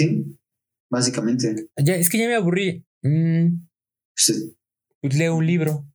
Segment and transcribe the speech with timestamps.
[0.00, 0.38] Sí,
[0.90, 1.68] básicamente.
[1.76, 2.86] Ya, es que ya me aburrí.
[3.02, 3.66] Mm,
[4.16, 4.56] Sí.
[5.02, 5.86] pues leo un libro.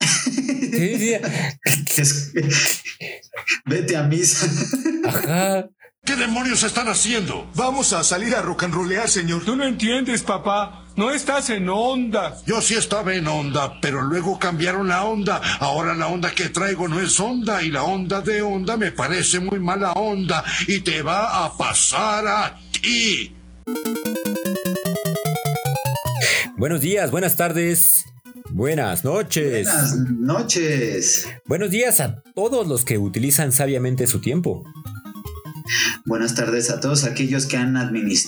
[3.66, 4.46] Vete a misa.
[5.04, 5.68] Ajá.
[6.04, 7.48] ¿Qué demonios están haciendo?
[7.54, 9.44] Vamos a salir a rock and rollear, señor.
[9.44, 10.84] Tú no entiendes, papá.
[10.96, 12.38] No estás en onda.
[12.44, 15.40] Yo sí estaba en onda, pero luego cambiaron la onda.
[15.60, 19.38] Ahora la onda que traigo no es onda y la onda de onda me parece
[19.38, 23.36] muy mala onda y te va a pasar a ti.
[26.56, 28.06] Buenos días, buenas tardes,
[28.50, 29.68] buenas noches.
[29.68, 31.28] Buenas noches.
[31.46, 34.64] Buenos días a todos los que utilizan sabiamente su tiempo.
[36.04, 37.76] Buenas tardes a todos aquellos que han,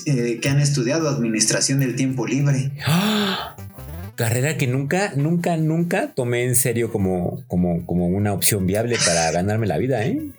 [0.05, 2.71] eh, que han estudiado administración del tiempo libre.
[2.85, 3.55] ¡Ah!
[4.15, 9.29] Carrera que nunca, nunca, nunca tomé en serio como, como, como una opción viable para
[9.31, 10.31] ganarme la vida, ¿eh?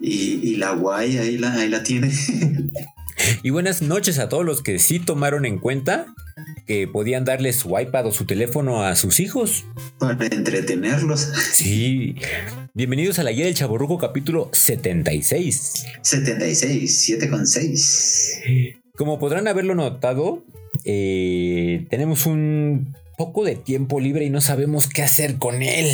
[0.00, 2.12] Y, y la guay, ahí la, ahí la tiene.
[3.42, 6.14] Y buenas noches a todos los que sí tomaron en cuenta
[6.66, 9.64] que podían darle su iPad o su teléfono a sus hijos.
[9.98, 11.20] para entretenerlos.
[11.52, 12.16] Sí.
[12.74, 15.86] Bienvenidos a la guía del Chaborruco capítulo 76.
[16.02, 18.40] 76, 7 con 6.
[18.96, 20.44] Como podrán haberlo notado,
[20.84, 25.88] eh, tenemos un poco de tiempo libre y no sabemos qué hacer con él.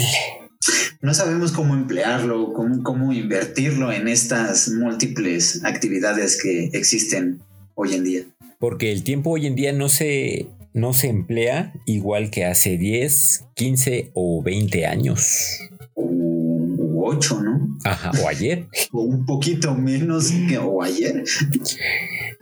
[1.02, 7.40] No sabemos cómo emplearlo, cómo, cómo invertirlo en estas múltiples actividades que existen
[7.74, 8.22] hoy en día.
[8.58, 13.46] Porque el tiempo hoy en día no se, no se emplea igual que hace 10,
[13.54, 15.60] 15 o 20 años.
[15.94, 17.78] O 8, ¿no?
[17.84, 18.66] Ajá, o ayer.
[18.92, 21.24] O un poquito menos que o ayer.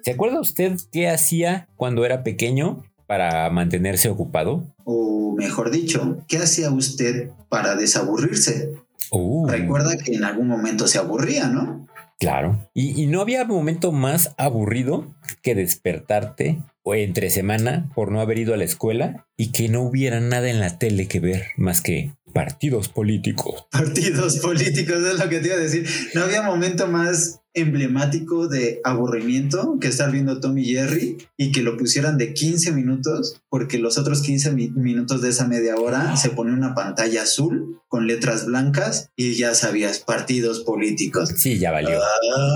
[0.02, 4.66] ¿Se acuerda usted qué hacía cuando era pequeño para mantenerse ocupado?
[4.84, 8.74] O mejor dicho, ¿qué hacía usted para desaburrirse?
[9.10, 11.88] Uh, Recuerda que en algún momento se aburría, ¿no?
[12.20, 12.68] Claro.
[12.74, 18.38] Y, y no había momento más aburrido que despertarte o entre semana por no haber
[18.38, 21.82] ido a la escuela y que no hubiera nada en la tele que ver más
[21.82, 23.66] que partidos políticos.
[23.70, 25.86] Partidos políticos es lo que te iba a decir.
[26.14, 31.62] No había momento más emblemático de aburrimiento que estar viendo Tom y Jerry y que
[31.62, 36.16] lo pusieran de 15 minutos porque los otros 15 mi- minutos de esa media hora
[36.16, 41.30] se pone una pantalla azul con letras blancas y ya sabías partidos políticos.
[41.36, 41.98] Sí, ya valió.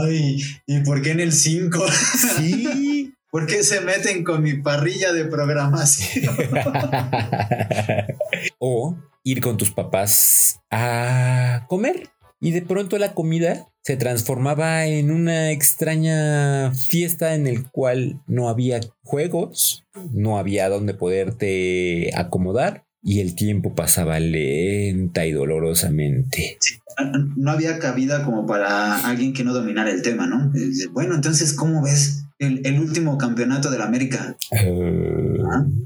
[0.04, 1.84] Ay, ¿y por qué en el 5?
[2.38, 3.12] Sí.
[3.32, 6.37] ¿Por qué se meten con mi parrilla de programación?
[8.59, 8.94] o
[9.25, 12.10] ir con tus papás a comer.
[12.43, 18.50] Y de pronto la comida se transformaba en una extraña fiesta en el cual no
[18.50, 26.59] había juegos, no había donde poderte acomodar y el tiempo pasaba lenta y dolorosamente.
[27.37, 30.53] no había cabida como para alguien que no dominara el tema, ¿no?
[30.91, 34.36] Bueno, entonces, ¿cómo ves el, el último campeonato de la América?
[34.50, 35.38] Eh,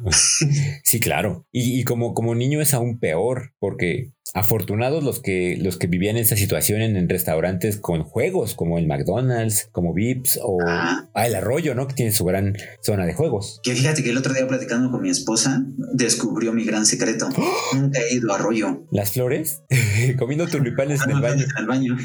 [0.83, 1.47] sí, claro.
[1.53, 6.17] Y, y como, como niño es aún peor, porque afortunados los que, los que vivían
[6.17, 11.09] esa situación en, en restaurantes con juegos, como el McDonald's, como Vips o Ah.
[11.15, 11.87] ah, el Arroyo, ¿no?
[11.87, 13.61] Que tiene su gran zona de juegos.
[13.63, 15.65] Que fíjate que el otro día platicando con mi esposa,
[15.95, 17.29] descubrió mi gran secreto.
[17.75, 18.85] Nunca he ido a Arroyo.
[18.91, 19.63] Las flores,
[20.19, 21.45] comiendo turbipanes en el Ah, baño.
[21.45, 21.97] en el baño.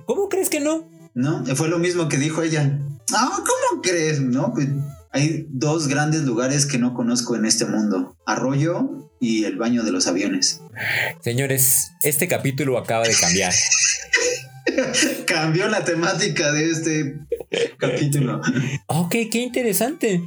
[0.06, 0.88] ¿Cómo crees que no?
[1.14, 2.78] No, fue lo mismo que dijo ella.
[3.14, 4.20] Ah, ¿cómo crees?
[4.20, 4.68] No, pues
[5.12, 8.16] hay dos grandes lugares que no conozco en este mundo.
[8.26, 10.60] Arroyo y el baño de los aviones.
[11.20, 13.52] Señores, este capítulo acaba de cambiar.
[15.26, 17.14] Cambió la temática de este
[17.78, 18.40] capítulo.
[18.86, 20.22] Ok, qué interesante.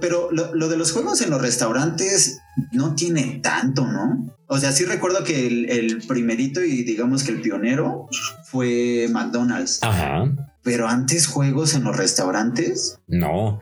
[0.00, 2.38] Pero lo, lo de los juegos en los restaurantes
[2.72, 4.34] no tiene tanto, ¿no?
[4.48, 8.08] O sea, sí recuerdo que el, el primerito y digamos que el pionero
[8.44, 9.80] fue McDonald's.
[9.82, 10.30] Ajá.
[10.62, 13.60] Pero antes juegos en los restaurantes, No.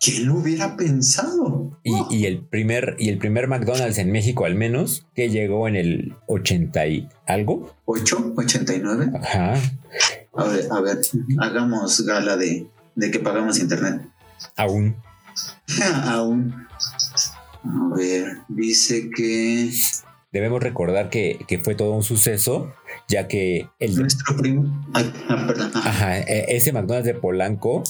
[0.00, 1.78] ¿quién lo hubiera pensado?
[1.84, 5.76] Y, y el primer, y el primer McDonald's en México, al menos, que llegó en
[5.76, 7.74] el 80 y algo.
[7.86, 8.34] ¿8?
[8.34, 9.20] ¿89?
[9.22, 9.54] Ajá.
[10.34, 10.98] A ver, a ver,
[11.40, 14.02] hagamos gala de, de que pagamos internet.
[14.56, 14.96] Aún.
[16.04, 16.54] Aún.
[17.64, 19.70] A ver, dice que
[20.32, 22.72] Debemos recordar que, que fue todo un suceso,
[23.08, 24.88] ya que el, nuestro primo.
[24.94, 25.72] Ay, ah, perdón.
[25.74, 25.88] Ajá.
[25.88, 27.82] Ajá, e- ese McDonald's de Polanco,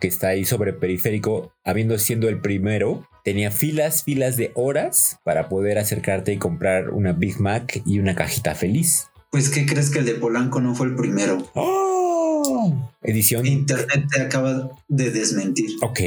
[0.00, 5.50] que está ahí sobre periférico, habiendo siendo el primero, tenía filas, filas de horas para
[5.50, 9.08] poder acercarte y comprar una Big Mac y una cajita feliz.
[9.30, 11.46] Pues, ¿qué crees que el de Polanco no fue el primero?
[11.54, 12.90] ¡Oh!
[13.02, 13.44] Edición.
[13.44, 15.70] Internet te acaba de desmentir.
[15.82, 16.00] Ok.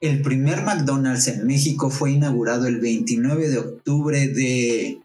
[0.00, 5.00] El primer McDonald's en México fue inaugurado el 29 de octubre de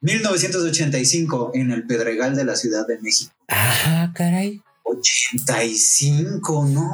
[0.00, 3.30] 1985 en el Pedregal de la Ciudad de México.
[3.48, 4.62] Ah, caray.
[4.82, 6.90] 85, ¿no?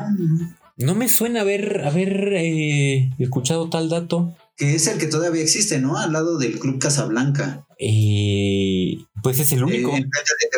[0.77, 4.37] No me suena haber, haber eh, escuchado tal dato.
[4.59, 5.97] Que es el que todavía existe, ¿no?
[5.97, 7.67] Al lado del Club Casablanca.
[7.79, 9.97] Eh, pues es el único.
[9.97, 10.05] Eh,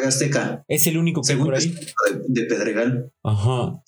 [0.00, 0.64] de Azteca.
[0.66, 1.72] es el único que Según por ahí.
[2.28, 3.12] de, de Pedregal.
[3.22, 3.81] Ajá.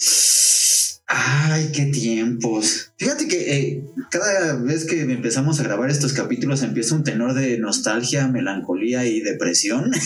[1.08, 2.92] Ay, qué tiempos.
[2.96, 7.58] Fíjate que eh, cada vez que empezamos a grabar estos capítulos empieza un tenor de
[7.58, 9.90] nostalgia, melancolía y depresión.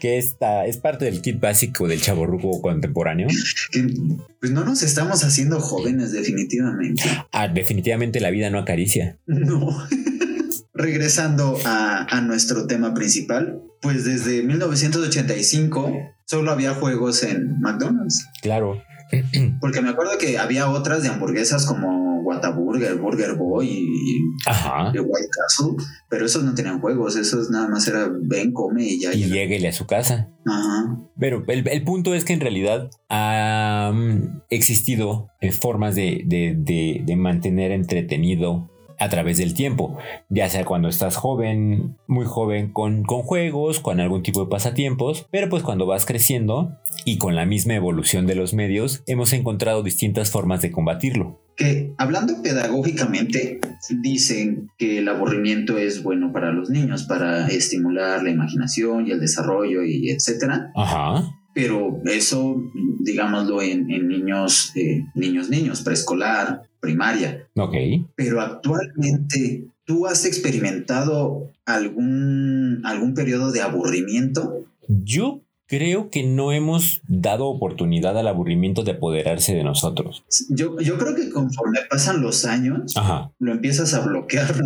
[0.00, 3.26] Que esta es parte del kit básico del chaborruco contemporáneo.
[3.72, 3.84] que
[4.38, 7.02] pues no nos estamos haciendo jóvenes definitivamente.
[7.32, 9.18] Ah, definitivamente la vida no acaricia.
[9.26, 9.88] No.
[10.72, 15.92] Regresando a, a nuestro tema principal, pues desde 1985
[16.26, 18.24] solo había juegos en McDonald's.
[18.40, 18.80] Claro.
[19.60, 24.90] Porque me acuerdo que había otras de hamburguesas como Whataburger, Burger Boy y Ajá.
[24.92, 25.76] de White Castle,
[26.10, 29.14] pero esos no tenían juegos, esos nada más era ven, come y ya.
[29.14, 29.34] Y llega.
[29.34, 30.28] lléguele a su casa.
[30.46, 30.98] Ajá.
[31.18, 37.02] Pero el, el punto es que en realidad han existido eh, formas de, de- de-
[37.04, 39.98] de mantener entretenido a través del tiempo,
[40.28, 45.26] ya sea cuando estás joven, muy joven con, con juegos, con algún tipo de pasatiempos,
[45.30, 49.82] pero pues cuando vas creciendo y con la misma evolución de los medios, hemos encontrado
[49.82, 51.40] distintas formas de combatirlo.
[51.56, 53.60] Que hablando pedagógicamente,
[54.00, 59.20] dicen que el aburrimiento es bueno para los niños, para estimular la imaginación y el
[59.20, 60.70] desarrollo y etcétera.
[60.76, 61.37] Ajá.
[61.54, 62.62] Pero eso,
[63.00, 67.48] digámoslo, en, en niños, eh, niños, niños, preescolar, primaria.
[67.56, 67.74] Ok.
[68.14, 74.66] Pero actualmente, ¿tú has experimentado algún, algún periodo de aburrimiento?
[74.88, 80.24] Yo creo que no hemos dado oportunidad al aburrimiento de apoderarse de nosotros.
[80.48, 83.30] Yo, yo creo que conforme pasan los años, Ajá.
[83.38, 84.54] lo empiezas a bloquear.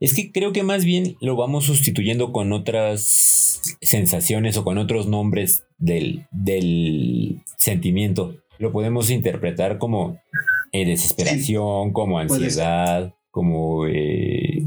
[0.00, 5.06] Es que creo que más bien lo vamos sustituyendo con otras sensaciones o con otros
[5.06, 8.36] nombres del, del sentimiento.
[8.58, 10.18] Lo podemos interpretar como
[10.72, 13.86] eh, desesperación, como ansiedad, como...
[13.86, 14.63] eh,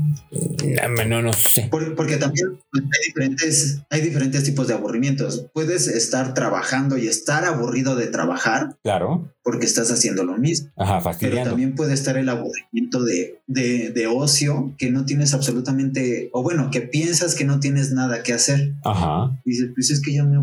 [0.96, 1.68] no, no, no sé.
[1.72, 5.46] Por- porque también hay diferentes, hay diferentes tipos de aburrimientos.
[5.54, 9.32] Puedes estar trabajando y estar aburrido de trabajar Claro.
[9.44, 10.70] porque estás haciendo lo mismo.
[10.78, 11.50] Ajá, Pero fastidiando.
[11.52, 16.70] también puede estar el aburrimiento de, de, de ocio que no tienes absolutamente, o bueno,
[16.72, 18.74] que piensas que no tienes nada que hacer.
[18.84, 19.40] Ajá.
[19.46, 20.38] Y dices, pues es que ya me,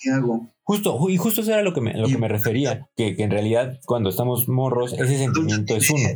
[0.00, 0.48] ¿qué hago?
[0.68, 3.30] Justo, y justo eso era lo que me, lo que me refería, que, que en
[3.30, 6.08] realidad cuando estamos morros, ese sentimiento es uno.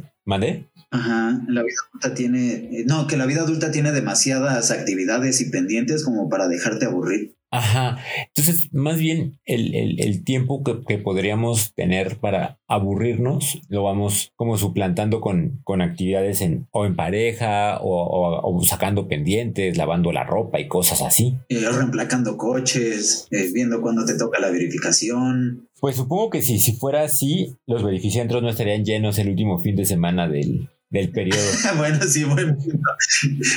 [0.91, 5.51] Ajá, la vida adulta tiene, eh, no, que la vida adulta tiene demasiadas actividades y
[5.51, 7.37] pendientes como para dejarte aburrir.
[7.53, 7.99] Ajá.
[8.29, 14.33] Entonces, más bien el, el- el tiempo que, que podríamos tener para aburrirnos lo vamos
[14.37, 20.13] como suplantando con, con actividades en, o en pareja o, o- o sacando pendientes, lavando
[20.13, 21.35] la ropa y cosas así.
[21.49, 25.69] Eh, reemplacando coches, eh, viendo cuándo te toca la verificación.
[25.81, 29.77] Pues supongo que si, si fuera así, los verificentros no estarían llenos el último fin
[29.77, 31.41] de semana del, del periodo.
[31.79, 32.57] bueno, sí, bueno,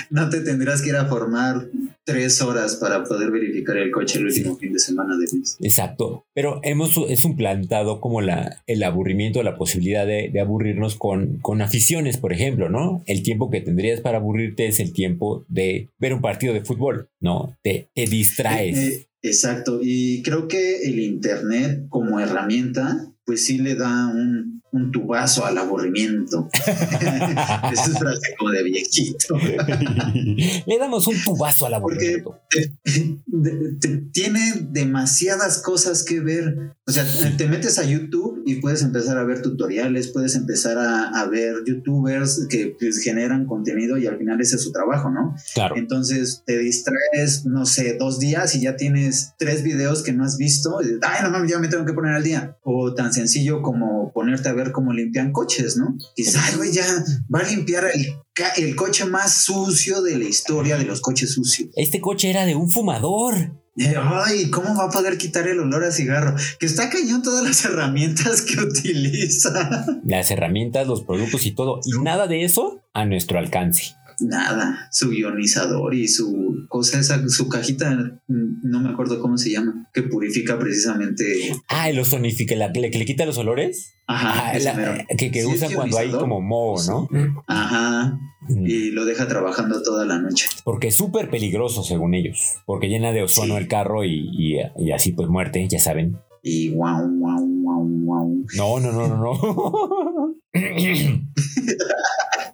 [0.10, 1.68] no te tendrás que ir a formar
[2.06, 5.58] tres horas para poder verificar el coche el último fin de semana de mes.
[5.62, 6.26] Exacto.
[6.34, 11.62] Pero hemos es suplantado como la, el aburrimiento, la posibilidad de, de aburrirnos con, con
[11.62, 13.04] aficiones, por ejemplo, ¿no?
[13.06, 17.10] El tiempo que tendrías para aburrirte es el tiempo de ver un partido de fútbol,
[17.20, 17.58] ¿no?
[17.64, 18.78] Te, te distraes.
[18.78, 24.92] Eh, exacto, y creo que el Internet como herramienta, pues sí le da un, un
[24.92, 26.50] tubazo al aburrimiento.
[26.54, 29.38] Esa es frase como de viejito.
[30.66, 32.40] Le damos un tubazo al Porque aburrimiento.
[32.50, 36.74] te- tiene demasiadas cosas que ver.
[36.86, 37.06] O sea,
[37.38, 41.56] te metes a YouTube y puedes empezar a ver tutoriales, puedes empezar a, a ver
[41.66, 45.36] youtubers que pues, generan contenido y al final ese es su trabajo, ¿no?
[45.54, 45.76] Claro.
[45.78, 50.38] Entonces te distraes, no sé, dos días y ya tienes tres videos que no has
[50.38, 50.82] visto.
[50.82, 52.58] Y dices, Ay, no mames, ya me tengo que poner al día.
[52.64, 55.98] O tan sencillo como ponerte a ver cómo limpian coches, ¿no?
[56.16, 56.86] Y dices, ay, güey, ya
[57.34, 58.16] va a limpiar el,
[58.58, 61.70] el coche más sucio de la historia de los coches sucios.
[61.76, 63.64] Este coche era de un fumador.
[63.76, 66.36] Ay, ¿cómo va a poder quitar el olor a cigarro?
[66.60, 69.86] Que está cañón todas las herramientas que utiliza.
[70.06, 71.80] Las herramientas, los productos y todo.
[71.84, 73.96] Y nada de eso a nuestro alcance.
[74.20, 77.92] Nada, su ionizador y su cosa esa, su cajita,
[78.28, 81.24] mm, no me acuerdo cómo se llama, que purifica precisamente.
[81.68, 83.94] Ah, el ozonifica, la, le- que le quita los olores.
[84.08, 87.08] Ajá, Ah, la- que, que Sí, usan cuando hay como moho, ¿no?
[87.48, 88.68] Ajá, Mm.
[88.68, 90.48] y lo deja trabajando toda la noche.
[90.66, 92.56] Porque es súper peligroso según ellos.
[92.66, 93.62] Porque llena de ozono Sí.
[93.62, 96.18] el carro y, y- y así pues muerte, ya saben.
[96.46, 98.44] Y guau, guau, guau, guau.
[98.58, 100.36] No, no, no, no, no.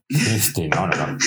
[0.10, 1.18] este, no, no, no.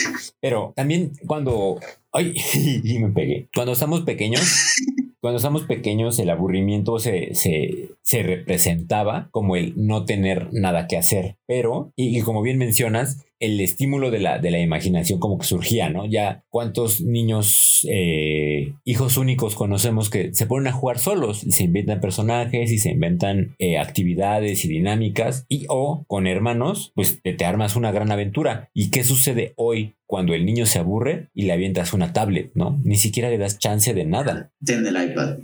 [0.41, 1.79] Pero también cuando.
[2.13, 2.35] Ay,
[2.85, 3.47] y me pegué.
[3.55, 4.43] Cuando estamos pequeños,
[5.21, 10.97] cuando estamos pequeños el aburrimiento se, se, se representaba como el no tener nada que
[10.97, 11.37] hacer.
[11.47, 15.47] Pero, y, y como bien mencionas, el estímulo de la, de la imaginación como que
[15.47, 16.07] surgía, ¿no?
[16.07, 21.65] Ya cuántos niños, eh, hijos únicos conocemos que se ponen a jugar solos y se
[21.65, 27.33] inventan personajes y se inventan eh, actividades y dinámicas y o con hermanos, pues te,
[27.33, 28.71] te armas una gran aventura.
[28.75, 29.95] ¿Y qué sucede hoy?
[30.13, 32.79] Cuando el niño se aburre y le avientas una tablet, ¿no?
[32.85, 34.53] Ni siquiera le das chance de nada.
[34.63, 35.39] Ten el iPad.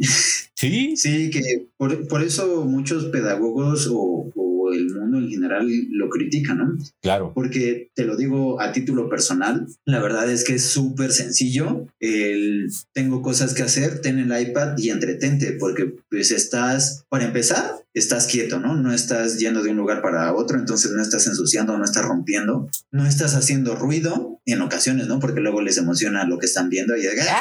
[0.52, 0.94] Sí.
[0.94, 1.40] Sí, que
[1.78, 4.30] por, por eso muchos pedagogos o,
[4.68, 6.78] o el mundo en general lo critican, ¿no?
[7.02, 7.32] Claro.
[7.34, 11.86] Porque te lo digo a título personal, la verdad es que es súper sencillo.
[12.00, 17.72] El, tengo cosas que hacer, ten el iPad y entretente, porque pues estás, para empezar,
[17.94, 18.76] estás quieto, ¿no?
[18.76, 22.68] No estás yendo de un lugar para otro, entonces no estás ensuciando, no estás rompiendo,
[22.92, 25.18] no estás haciendo ruido en ocasiones, ¿no?
[25.18, 27.40] Porque luego les emociona lo que están viendo y ¡Ah!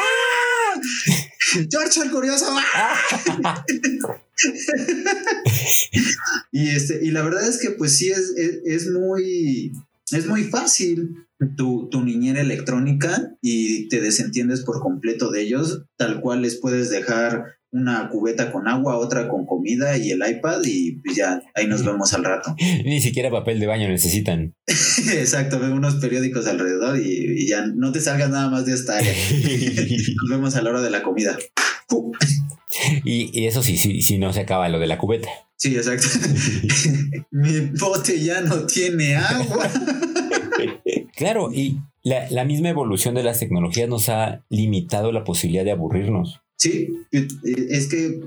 [1.69, 2.45] George el curioso.
[6.51, 9.71] y este, y la verdad es que pues sí es, es, es muy,
[10.11, 16.21] es muy fácil tu, tu niñera electrónica y te desentiendes por completo de ellos, tal
[16.21, 20.93] cual les puedes dejar una cubeta con agua, otra con comida y el iPad y
[20.93, 22.55] pues ya ahí nos vemos al rato.
[22.85, 24.55] Ni siquiera papel de baño necesitan.
[24.67, 28.97] Exacto, veo unos periódicos alrededor y, y, ya no te salgas nada más de esta
[28.97, 29.13] área.
[29.41, 31.37] nos vemos a la hora de la comida.
[33.03, 35.29] y, y, eso sí, sí, sí no se acaba lo de la cubeta.
[35.55, 36.07] Sí, exacto.
[37.31, 39.69] Mi bote ya no tiene agua.
[41.15, 45.71] claro, y la, la, misma evolución de las tecnologías nos ha limitado la posibilidad de
[45.71, 46.41] aburrirnos.
[46.67, 48.19] Sí, es que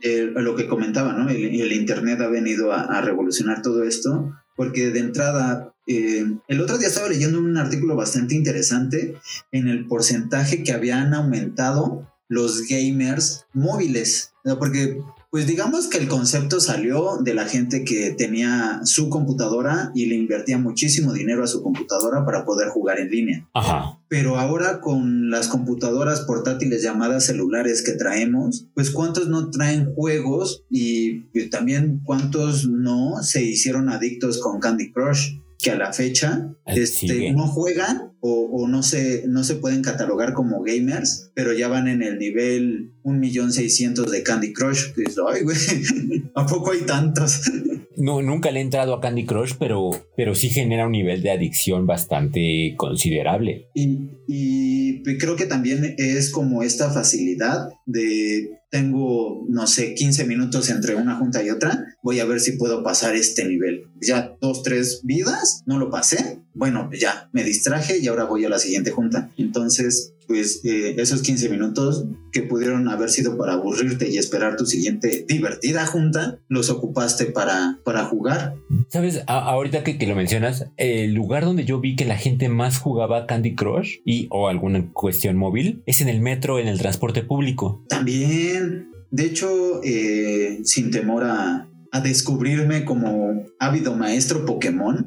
[0.00, 1.28] eh, lo que comentaba, ¿no?
[1.28, 6.78] El, Internet ha venido a, a, revolucionar todo esto, porque de entrada, eh, el otro
[6.78, 9.14] día estaba leyendo un artículo bastante interesante
[9.52, 14.98] en el porcentaje que habían aumentado los gamers móviles, porque
[15.30, 20.16] pues digamos que el concepto salió de la gente que tenía su computadora y le
[20.16, 23.48] invertía muchísimo dinero a su computadora para poder jugar en línea.
[23.54, 24.00] Ajá.
[24.08, 30.64] Pero ahora con las computadoras portátiles llamadas celulares que traemos, pues cuántos no traen juegos
[30.68, 37.32] y también cuántos no se hicieron adictos con Candy Crush que a la fecha este,
[37.32, 41.88] no juegan o, o, no, se, no se pueden catalogar como gamers, pero ya van
[41.88, 44.92] en el nivel 1.600.000 de Candy Crush.
[44.94, 45.56] Que es, Ay, güey,
[46.34, 47.42] ¿a poco hay tantos?
[47.96, 51.32] No, nunca le he entrado a Candy Crush, pero, pero sí genera un nivel de
[51.32, 53.68] adicción bastante considerable.
[53.74, 60.70] Y, y creo que también es como esta facilidad de tengo, no sé, 15 minutos
[60.70, 63.84] entre una junta y otra, voy a ver si puedo pasar este nivel.
[64.00, 66.40] Ya dos, tres vidas, no lo pasé.
[66.54, 69.30] Bueno, ya me distraje y ahora voy a la siguiente junta.
[69.36, 74.64] Entonces, pues eh, esos 15 minutos que pudieron haber sido para aburrirte y esperar tu
[74.64, 78.54] siguiente divertida junta, los ocupaste para, para jugar.
[78.86, 82.48] Sabes, a ahorita que, que, lo mencionas, el lugar donde yo vi que la gente
[82.48, 86.78] más jugaba Candy Crush y o alguna cuestión móvil es en el metro, en el
[86.78, 87.84] transporte público.
[87.88, 88.59] También,
[89.10, 95.04] de hecho, eh, sin temor a, a descubrirme como ávido maestro Pokémon.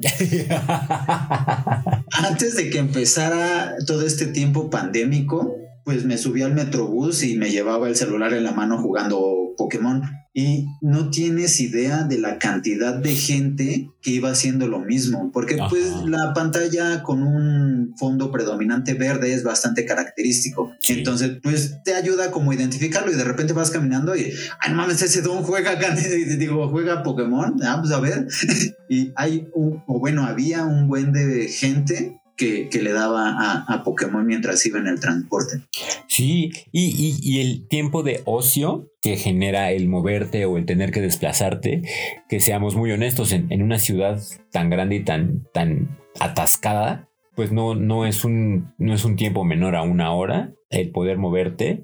[2.12, 7.50] Antes de que empezara todo este tiempo pandémico, pues me subí al metrobús y me
[7.50, 10.02] llevaba el celular en la mano jugando Pokémon.
[10.36, 15.54] Y no tienes idea de la cantidad de gente que iba haciendo lo mismo, porque
[15.54, 15.68] Ajá.
[15.68, 20.72] pues la pantalla con un fondo predominante verde es bastante característico.
[20.80, 20.94] Sí.
[20.94, 24.76] Entonces, pues te ayuda como a identificarlo y de repente vas caminando y, ay, no
[24.76, 25.76] mames, ese don juega,
[26.38, 28.26] digo, juega Pokémon, ah, pues a ver.
[28.88, 33.64] y hay, un, o bueno, había un buen de gente que, que, le daba a,
[33.72, 35.62] a, Pokémon mientras iba en el transporte.
[36.08, 40.90] Sí, y, y, y, el tiempo de ocio que genera el moverte o el tener
[40.90, 41.82] que desplazarte,
[42.28, 47.52] que seamos muy honestos, en, en una ciudad tan grande y tan, tan atascada, pues
[47.52, 51.82] no, no, es un, no es un tiempo menor a una hora el poder moverte.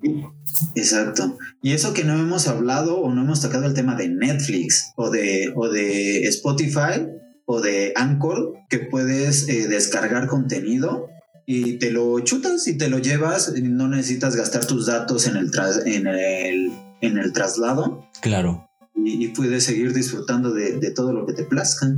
[0.74, 1.38] Exacto.
[1.62, 5.10] Y eso que no hemos hablado o no hemos tocado el tema de Netflix o
[5.10, 7.06] de, o de Spotify,
[7.52, 11.08] o de Anchor que puedes eh, descargar contenido
[11.46, 15.50] y te lo chutas y te lo llevas, no necesitas gastar tus datos en el,
[15.50, 18.06] tras, en el, en el traslado.
[18.22, 18.70] Claro.
[18.94, 21.88] Y, y puedes seguir disfrutando de, de, todo lo que te plazca.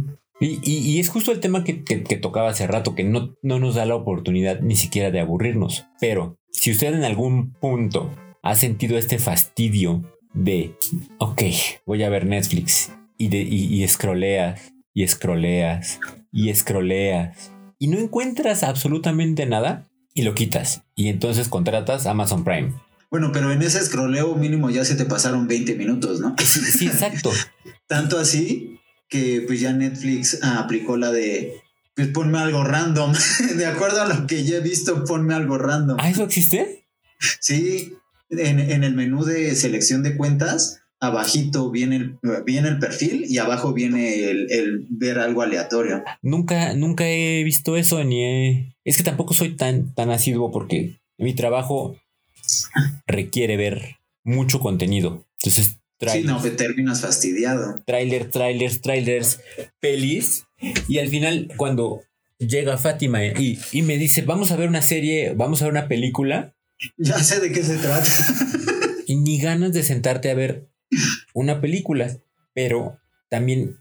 [0.41, 3.37] Y, y, y es justo el tema que, que, que, tocaba hace rato, que no,
[3.43, 5.85] no nos da la oportunidad ni siquiera de aburrirnos.
[6.01, 8.11] Pero si usted en algún punto
[8.43, 10.75] ha sentido este fastidio de,
[11.19, 11.43] ok,
[11.85, 17.99] voy a ver Netflix y, de, y, y scrolleas y escroleas y escroleas y no
[17.99, 22.73] encuentras absolutamente nada y lo quitas y entonces contratas Amazon Prime.
[23.11, 26.35] Bueno, pero en ese scrolleo mínimo ya se te pasaron 20 minutos, ¿no?
[26.39, 27.31] Sí, sí, exacto.
[27.87, 31.61] Tanto así que pues ya Netflix ah, aplicó la de
[31.95, 33.13] pues ponme algo random.
[33.57, 35.99] de acuerdo a lo que ya he visto, ponme algo random.
[36.01, 36.87] ¿Ah, eso existe?
[37.41, 37.95] Sí,
[38.31, 43.39] en, en el menú de selección de cuentas, abajito viene el, viene el perfil y
[43.39, 46.05] abajo viene el, el ver algo aleatorio.
[46.23, 48.73] Nunca, nunca he visto eso, ni he...
[48.85, 51.97] Es que tampoco soy tan, tan asiduo porque mi trabajo
[53.07, 55.27] requiere ver mucho contenido.
[55.41, 55.77] Entonces,
[56.11, 57.81] Sí, no, que terminas fastidiado.
[57.87, 59.41] Trailers, trailers, trailers,
[59.79, 60.47] pelis.
[60.89, 62.03] Y al final, cuando
[62.39, 65.87] llega Fátima y, y me dice, vamos a ver una serie, vamos a ver una
[65.87, 66.57] película.
[66.97, 68.11] Ya sé de qué se trata.
[69.07, 70.72] y ni ganas de sentarte a ver
[71.35, 72.17] una película,
[72.55, 72.99] pero
[73.29, 73.79] también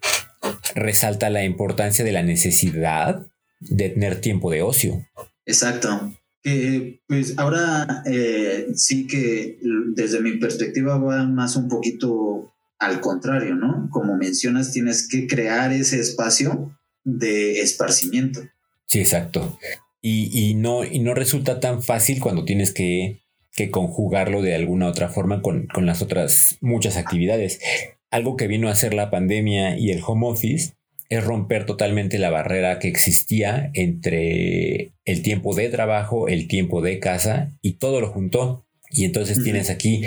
[0.76, 3.28] resalta la importancia de la necesidad
[3.60, 5.06] de tener tiempo de ocio.
[5.46, 6.14] Exacto.
[6.44, 9.60] Que pues ahora eh, sí que
[9.94, 13.90] desde mi perspectiva va más un poquito al contrario, ¿no?
[13.92, 18.42] Como mencionas, tienes que crear ese espacio de esparcimiento.
[18.88, 19.60] Sí, exacto.
[20.02, 23.22] Y, y no, y no resulta tan fácil cuando tienes que,
[23.56, 27.60] que conjugarlo de alguna otra forma con, con las otras muchas actividades.
[28.10, 30.74] Algo que vino a hacer la pandemia y el home office
[31.12, 37.00] es romper totalmente la barrera que existía entre el tiempo de trabajo, el tiempo de
[37.00, 38.66] casa y todo lo juntó.
[38.90, 40.04] Y entonces tienes aquí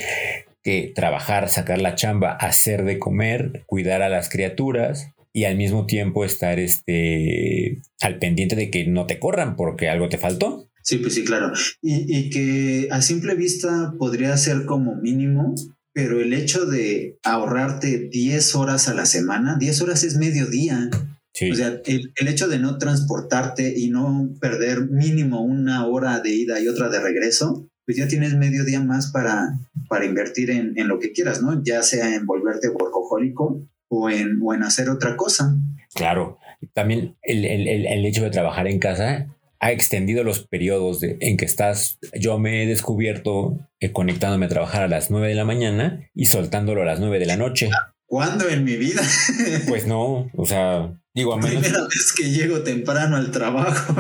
[0.62, 5.84] que trabajar, sacar la chamba, hacer de comer, cuidar a las criaturas y al mismo
[5.84, 10.70] tiempo estar este, al pendiente de que no te corran porque algo te faltó.
[10.84, 11.50] Sí, pues sí, claro.
[11.82, 15.54] Y, y que a simple vista podría ser como mínimo
[15.94, 20.90] pero el hecho de ahorrarte 10 horas a la semana, 10 horas es medio día.
[20.92, 26.60] O sea, el, hecho de no transportarte y no perder mínimo una hora de ida
[26.60, 29.54] y otra de regreso, pues ya tienes medio día más para,
[29.88, 31.62] para invertir en, en lo que quieras, ¿no?
[31.62, 35.56] Ya sea en volverte workahólico o en, o en hacer otra cosa.
[35.94, 36.38] Claro,
[36.72, 39.28] también el, el, el hecho de trabajar en casa
[39.64, 41.98] ha extendido los periodos de, en que estás.
[42.12, 46.27] Yo me he descubierto eh, conectándome a trabajar a las 9 de la mañana y
[46.27, 47.70] soltándolo a las 9 de la noche.
[48.05, 49.00] ¿Cuándo en mi vida?
[49.66, 51.62] Pues no, o sea, digo a menos.
[51.62, 53.94] Primera vez que llego temprano al trabajo.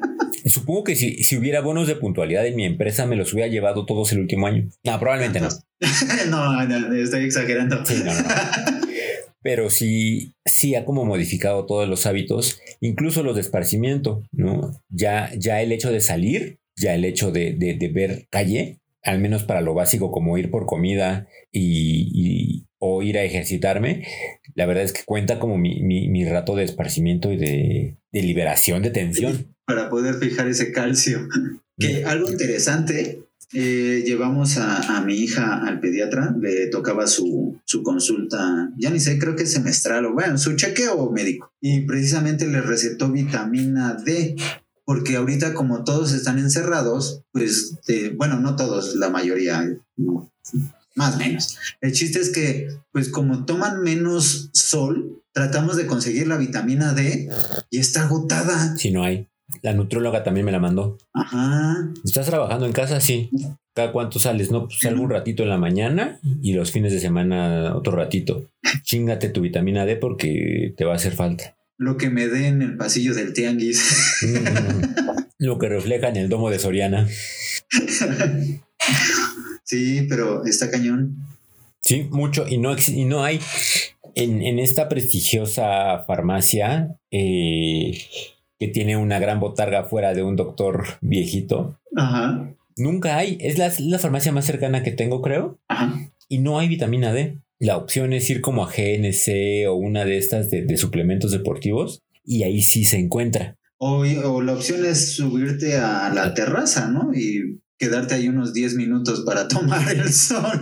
[0.44, 3.86] Supongo que si, si, hubiera bonos de puntualidad en mi empresa, me los hubiera llevado
[3.86, 4.68] todos el último año.
[4.84, 5.48] No, probablemente no.
[6.28, 7.84] no, no, estoy exagerando.
[7.86, 8.86] Sí, no, no
[9.46, 14.72] pero sí, sí ha como modificado todos los hábitos, incluso los de esparcimiento, ¿no?
[14.88, 19.44] Ya, ya el hecho de salir, ya el hecho de, de, ver calle, al menos
[19.44, 24.04] para lo básico como ir por comida y, o ir a ejercitarme,
[24.56, 28.22] la verdad es que cuenta como mi, mi, mi rato de esparcimiento y de, de,
[28.22, 29.54] liberación de tensión.
[29.64, 31.20] Para poder fijar ese calcio.
[31.78, 33.20] Que algo interesante
[33.52, 39.18] eh, llevamos a, mi hija al pediatra, le tocaba su, su, consulta, ya ni sé,
[39.18, 41.52] creo que semestral o bueno, su chequeo médico.
[41.60, 44.36] Y precisamente le recetó vitamina D,
[44.84, 47.78] porque ahorita como todos están encerrados, pues,
[48.16, 49.78] bueno, no todos, la mayoría,
[50.96, 51.58] más o menos.
[51.80, 57.28] El chiste es que, pues como toman menos sol, tratamos de conseguir la vitamina D
[57.70, 58.76] y está agotada.
[58.76, 59.28] Si no hay.
[59.62, 60.98] La nutróloga también me la mandó.
[61.12, 61.76] Ajá.
[62.04, 63.00] ¿Estás trabajando en casa?
[63.00, 63.30] Sí.
[63.74, 64.50] ¿Cada cuánto sales?
[64.50, 68.50] No, pues salgo un ratito en la mañana y los fines de semana otro ratito.
[68.82, 71.56] Chingate tu vitamina D porque te va a hacer falta.
[71.78, 74.22] Lo que me dé en el pasillo del tianguis.
[75.38, 77.06] Lo que refleja en el domo de Soriana.
[79.64, 81.16] sí, pero está cañón.
[81.82, 82.46] Sí, mucho.
[82.48, 83.40] Y no, y no hay
[84.14, 86.96] en, en esta prestigiosa farmacia.
[87.10, 87.96] Eh,
[88.58, 91.78] que tiene una gran botarga fuera de un doctor viejito.
[91.94, 92.54] Ajá.
[92.76, 93.38] Nunca hay.
[93.40, 95.58] Es la, farmacia más cercana que tengo, creo.
[95.68, 96.10] Ajá.
[96.28, 97.38] Y no hay vitamina D.
[97.58, 102.42] La opción es ir como a GNC o una de estas de, suplementos deportivos y
[102.42, 103.56] ahí sí se encuentra.
[103.78, 107.12] O, o, la opción es subirte a la terraza, ¿no?
[107.14, 110.60] Y quedarte ahí unos 10 minutos para tomar el sol.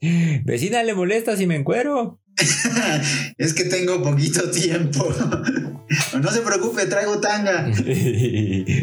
[0.44, 2.20] Vecina, ¿le molesta si me encuero?
[3.38, 5.08] es que tengo poquito tiempo.
[6.20, 7.70] no se preocupe, traigo tanga.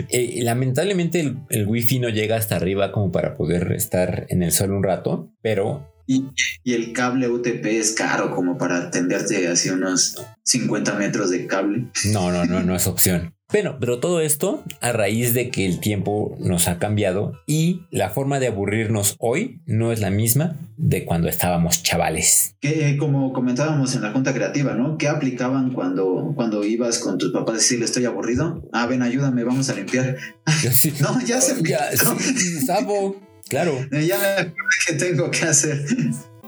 [0.09, 4.51] Eh, lamentablemente el, el, wifi no llega hasta arriba como para poder estar en el
[4.51, 5.96] sol un rato, pero...
[6.07, 6.25] Y,
[6.63, 11.87] y el cable UTP es caro como para atenderte hacia unos 50 metros de cable.
[12.11, 13.33] No, no, no, no es opción.
[13.49, 18.09] Bueno, pero todo esto a raíz de que el tiempo nos ha cambiado y la
[18.09, 22.55] forma de aburrirnos hoy no es la misma de cuando estábamos chavales.
[22.59, 24.97] Que eh, como comentábamos en la junta creativa, ¿no?
[24.97, 28.67] ¿Qué aplicaban cuando, cuando ibas con tus papás y decirle estoy aburrido?
[28.73, 30.17] Ah, ven, ayúdame, vamos a limpiar.
[30.99, 33.15] no, ya se ya, sí, Sabo,
[33.49, 33.77] Claro.
[33.91, 34.53] Eh, Ya me
[34.85, 35.85] que tengo que hacer.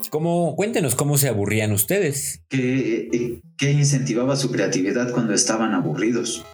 [0.09, 2.41] ¿Cómo, cuéntenos cómo se aburrían ustedes.
[2.49, 6.45] ¿Qué, eh, qué incentivaba su creatividad cuando estaban aburridos?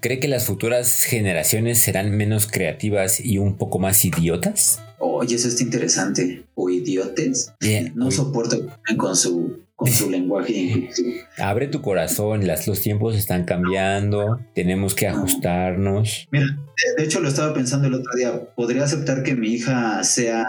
[0.00, 4.80] ¿Cree que las futuras generaciones serán menos creativas y un poco más idiotas?
[4.98, 6.44] Oye, eso está interesante.
[6.54, 7.52] O idiotes.
[7.60, 7.92] Bien.
[7.94, 11.10] No soporto con su, con su lenguaje inclusivo.
[11.38, 16.26] Abre tu corazón, las, los tiempos están cambiando, tenemos que ajustarnos.
[16.30, 18.32] Mira, de- de hecho lo estaba pensando el otro día.
[18.54, 20.46] ¿Podría aceptar que mi hija sea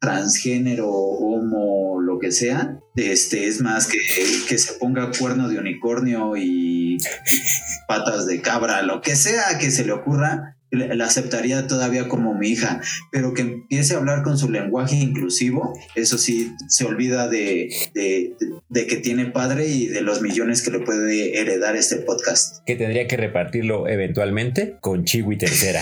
[0.00, 2.78] transgénero, homo, lo que sea?
[2.94, 3.98] Este es más que,
[4.48, 6.96] que se ponga cuerno de unicornio y
[7.88, 10.55] patas de cabra, lo que sea que se le ocurra.
[10.70, 12.80] La aceptaría todavía como mi hija,
[13.12, 18.34] pero que empiece a hablar con su lenguaje inclusivo, eso sí, se olvida de, de-
[18.86, 22.64] que tiene padre y de los millones que le puede heredar este podcast.
[22.66, 25.80] Que tendría que repartirlo eventualmente con Chiwi tercera.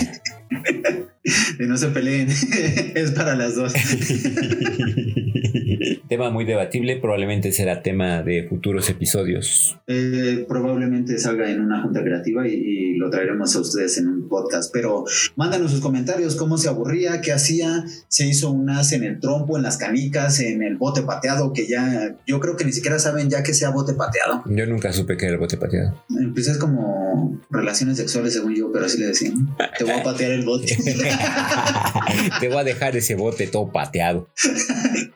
[1.59, 2.27] Y no se peleen,
[2.95, 3.73] es para las dos.
[6.07, 9.77] tema muy debatible, probablemente será tema de futuros episodios.
[9.87, 14.29] Eh, probablemente salga en una junta creativa y, y lo traeremos a ustedes en un
[14.29, 14.71] podcast.
[14.73, 19.19] Pero mándanos sus comentarios, cómo se aburría, qué hacía, se hizo un as en el
[19.19, 22.99] trompo, en las canicas, en el bote pateado, que ya yo creo que ni siquiera
[22.99, 24.43] saben ya que sea bote pateado.
[24.47, 25.95] Yo nunca supe que era el bote pateado.
[26.09, 29.55] Eh, Pues es como relaciones sexuales, según yo, pero así le decían.
[29.77, 30.75] Te voy a patear el bote.
[32.39, 34.29] Te voy a dejar ese bote todo pateado.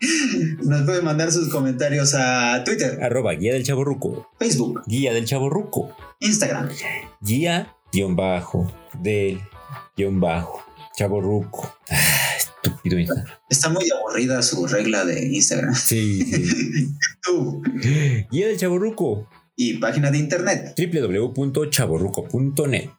[0.63, 4.29] Nos pueden mandar sus comentarios a Twitter, Arroba guía del chaborruco.
[4.39, 5.95] Facebook, Guía del chaborruco.
[6.19, 6.69] Instagram.
[7.21, 8.71] Guía guion bajo
[9.01, 9.39] del
[9.97, 10.63] guion bajo
[10.97, 11.73] chaborruco.
[11.89, 11.97] Ah,
[12.37, 13.27] estúpido Instagram.
[13.49, 15.73] Está muy aburrida su regla de Instagram.
[15.73, 16.89] Sí, sí.
[17.23, 17.61] Tú.
[18.31, 19.27] Guía del chaborruco.
[19.55, 20.73] Y página de internet.
[20.77, 22.89] www.chaborruco.net.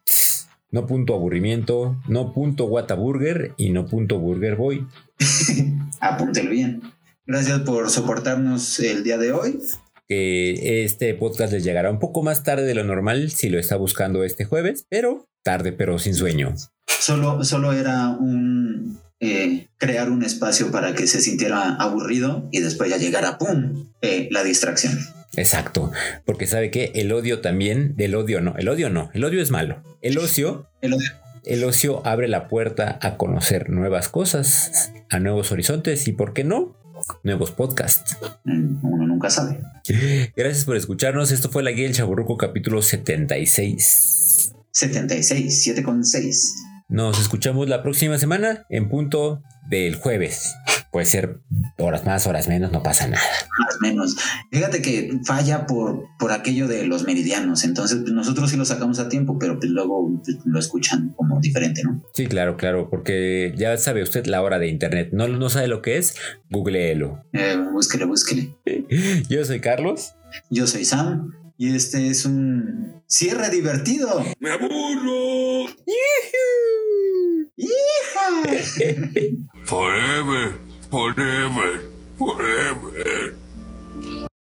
[0.73, 4.87] No punto aburrimiento, no punto whataburger y no punto burger boy.
[6.01, 6.81] Apúntelo bien.
[7.31, 9.61] Gracias por soportarnos el día de hoy.
[10.09, 13.77] Que este podcast les llegará un poco más tarde de lo normal si lo está
[13.77, 16.53] buscando este jueves, pero tarde pero sin sueño.
[16.89, 22.91] Solo, solo era un eh, crear un espacio para que se sintiera aburrido y después
[22.91, 23.93] ya llegara ¡pum!
[24.03, 24.99] eh, la distracción.
[25.37, 25.93] Exacto,
[26.25, 29.53] porque sabe que el odio también, del odio no, el odio no, el odio es
[29.53, 29.85] malo.
[30.03, 31.11] El ocio, El odio.
[31.45, 36.43] el ocio abre la puerta a conocer nuevas cosas, a nuevos horizontes y, ¿por qué
[36.43, 36.81] no?
[37.23, 38.17] Nuevos podcasts.
[38.45, 39.61] Mm, Uno nunca sabe.
[40.37, 41.31] Gracias por escucharnos.
[41.33, 44.53] Esto fue la guía del Chaburruco capítulo 76.
[44.73, 46.55] 76, 7 con 6.
[46.89, 50.55] Nos escuchamos la próxima semana en punto del jueves.
[50.91, 51.41] Puede ser
[51.79, 53.23] horas más, horas menos, no pasa nada.
[53.59, 54.17] Más o menos.
[54.51, 57.65] Fíjate que falla por, por aquello de los meridianos.
[57.65, 61.41] Entonces, pues, nosotros sí lo sacamos a tiempo, pero pues, luego pues, lo escuchan como
[61.41, 62.03] diferente, ¿no?
[62.13, 65.11] Sí, claro, claro, porque ya sabe usted la hora de internet.
[65.13, 66.17] No, no sabe lo que es,
[66.51, 67.25] googleelo.
[67.33, 68.57] Eh, búsquele, búsquele.
[69.29, 70.15] Yo soy Carlos.
[70.51, 74.25] Yo soy Sam y este es un cierre divertido.
[74.41, 75.69] ¡Me aburro!
[75.87, 76.39] ¡Hija!
[79.65, 80.59] Forever,
[80.91, 81.83] forever,
[82.19, 83.40] forever.